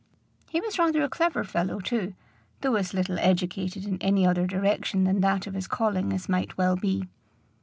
He 0.49 0.59
was 0.59 0.79
rather 0.79 1.03
a 1.03 1.09
clever 1.09 1.43
fellow 1.43 1.79
too, 1.79 2.15
though 2.61 2.73
as 2.73 2.91
little 2.95 3.19
educated 3.19 3.85
in 3.85 3.99
any 4.01 4.25
other 4.25 4.47
direction 4.47 5.03
than 5.03 5.21
that 5.21 5.45
of 5.45 5.53
his 5.53 5.67
calling 5.67 6.11
as 6.11 6.27
might 6.27 6.57
well 6.57 6.75
be. 6.75 7.07